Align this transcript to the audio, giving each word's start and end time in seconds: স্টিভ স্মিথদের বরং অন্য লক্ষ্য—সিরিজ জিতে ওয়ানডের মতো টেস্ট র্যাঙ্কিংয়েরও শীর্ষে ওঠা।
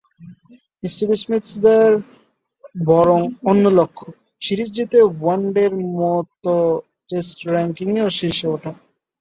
স্টিভ 0.83 1.09
স্মিথদের 1.21 1.89
বরং 2.85 3.19
অন্য 3.49 3.63
লক্ষ্য—সিরিজ 3.79 4.69
জিতে 4.77 4.99
ওয়ানডের 5.13 5.71
মতো 5.95 6.55
টেস্ট 7.09 7.37
র্যাঙ্কিংয়েরও 7.47 8.15
শীর্ষে 8.17 8.47
ওঠা। 8.47 8.71